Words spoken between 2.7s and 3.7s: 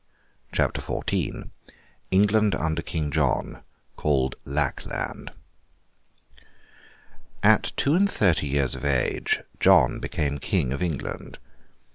KING JOHN,